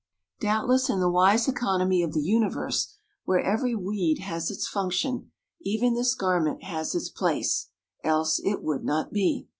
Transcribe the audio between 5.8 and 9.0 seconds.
this garment has its place else it would